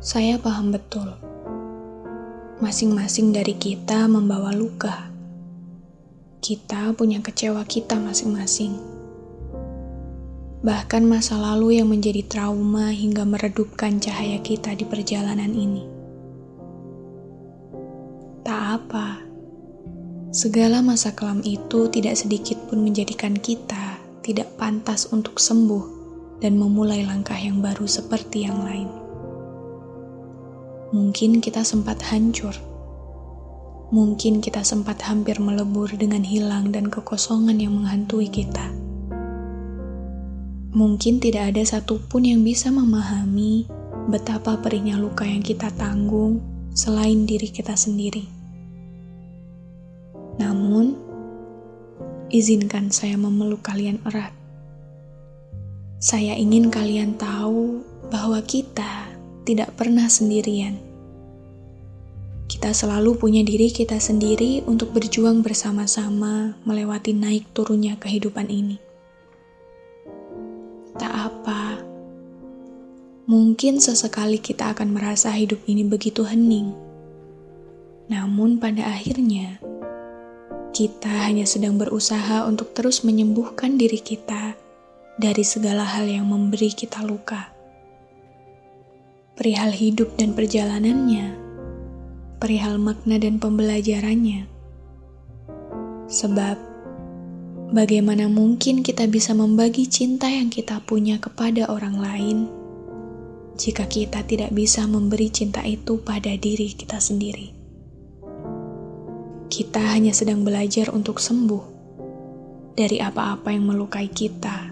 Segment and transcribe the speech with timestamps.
[0.00, 1.12] Saya paham betul.
[2.64, 5.12] Masing-masing dari kita membawa luka.
[6.40, 8.80] Kita punya kecewa kita masing-masing.
[10.64, 15.84] Bahkan masa lalu yang menjadi trauma hingga meredupkan cahaya kita di perjalanan ini.
[18.40, 19.20] Tak apa.
[20.32, 25.84] Segala masa kelam itu tidak sedikit pun menjadikan kita tidak pantas untuk sembuh
[26.40, 28.99] dan memulai langkah yang baru seperti yang lain.
[30.90, 32.50] Mungkin kita sempat hancur.
[33.94, 38.74] Mungkin kita sempat hampir melebur dengan hilang dan kekosongan yang menghantui kita.
[40.74, 43.70] Mungkin tidak ada satupun yang bisa memahami
[44.10, 46.42] betapa perihnya luka yang kita tanggung
[46.74, 48.26] selain diri kita sendiri.
[50.42, 50.98] Namun,
[52.34, 54.34] izinkan saya memeluk kalian erat.
[55.98, 59.09] Saya ingin kalian tahu bahwa kita
[59.50, 60.78] tidak pernah sendirian.
[62.46, 68.78] Kita selalu punya diri kita sendiri untuk berjuang bersama-sama melewati naik turunnya kehidupan ini.
[70.94, 71.82] Tak apa,
[73.26, 76.70] mungkin sesekali kita akan merasa hidup ini begitu hening.
[78.06, 79.58] Namun, pada akhirnya
[80.70, 84.54] kita hanya sedang berusaha untuk terus menyembuhkan diri kita
[85.18, 87.59] dari segala hal yang memberi kita luka
[89.38, 91.38] perihal hidup dan perjalanannya,
[92.42, 94.48] perihal makna dan pembelajarannya.
[96.10, 96.56] Sebab,
[97.70, 102.38] bagaimana mungkin kita bisa membagi cinta yang kita punya kepada orang lain
[103.54, 107.54] jika kita tidak bisa memberi cinta itu pada diri kita sendiri?
[109.50, 111.78] Kita hanya sedang belajar untuk sembuh
[112.74, 114.70] dari apa-apa yang melukai kita,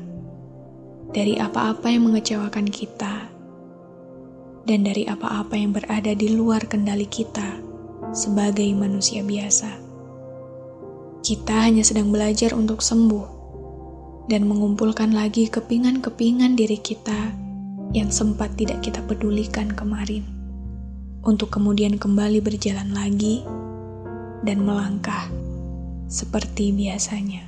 [1.14, 3.37] dari apa-apa yang mengecewakan kita
[4.68, 7.56] dan dari apa-apa yang berada di luar kendali kita
[8.12, 9.80] sebagai manusia biasa.
[11.24, 13.40] Kita hanya sedang belajar untuk sembuh
[14.28, 17.32] dan mengumpulkan lagi kepingan-kepingan diri kita
[17.96, 20.28] yang sempat tidak kita pedulikan kemarin,
[21.24, 23.40] untuk kemudian kembali berjalan lagi
[24.44, 25.32] dan melangkah
[26.12, 27.47] seperti biasanya.